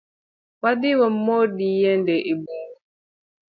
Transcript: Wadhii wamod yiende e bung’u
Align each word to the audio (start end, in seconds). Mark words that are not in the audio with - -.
Wadhii 0.61 0.99
wamod 1.01 1.53
yiende 1.75 2.15
e 2.31 2.33
bung’u 2.41 2.73